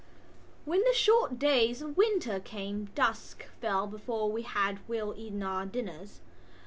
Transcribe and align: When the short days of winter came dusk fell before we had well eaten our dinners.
When 0.65 0.81
the 0.83 0.95
short 0.95 1.37
days 1.37 1.83
of 1.83 1.95
winter 1.95 2.39
came 2.39 2.85
dusk 2.95 3.45
fell 3.59 3.85
before 3.85 4.31
we 4.31 4.41
had 4.41 4.79
well 4.87 5.13
eaten 5.15 5.43
our 5.43 5.67
dinners. 5.67 6.21